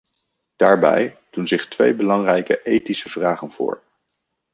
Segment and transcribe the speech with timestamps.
[0.55, 3.81] Daarbij doen zich twee belangrijke ethische vragen voor.